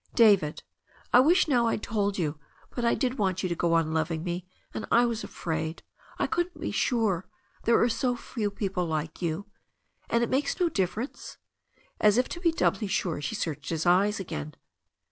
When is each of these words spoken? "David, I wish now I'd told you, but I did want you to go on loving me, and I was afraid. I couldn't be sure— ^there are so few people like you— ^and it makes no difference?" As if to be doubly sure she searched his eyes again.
"David, 0.15 0.63
I 1.13 1.19
wish 1.19 1.47
now 1.47 1.67
I'd 1.67 1.83
told 1.83 2.17
you, 2.17 2.39
but 2.75 2.83
I 2.83 2.95
did 2.95 3.19
want 3.19 3.43
you 3.43 3.49
to 3.49 3.53
go 3.55 3.73
on 3.75 3.93
loving 3.93 4.23
me, 4.23 4.47
and 4.73 4.87
I 4.91 5.05
was 5.05 5.23
afraid. 5.23 5.83
I 6.17 6.25
couldn't 6.25 6.59
be 6.59 6.71
sure— 6.71 7.27
^there 7.65 7.79
are 7.79 7.87
so 7.87 8.15
few 8.15 8.49
people 8.49 8.87
like 8.87 9.21
you— 9.21 9.45
^and 10.09 10.21
it 10.23 10.29
makes 10.31 10.59
no 10.59 10.69
difference?" 10.69 11.37
As 11.99 12.17
if 12.17 12.27
to 12.29 12.39
be 12.39 12.51
doubly 12.51 12.87
sure 12.87 13.21
she 13.21 13.35
searched 13.35 13.69
his 13.69 13.85
eyes 13.85 14.19
again. 14.19 14.55